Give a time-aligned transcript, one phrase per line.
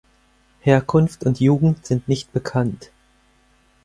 [0.61, 2.89] Herkunft und Jugend sind nicht bekannt.